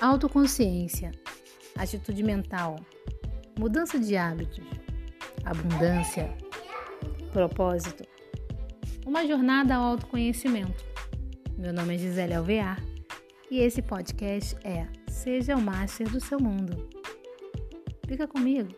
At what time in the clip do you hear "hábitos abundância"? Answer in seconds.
4.16-6.36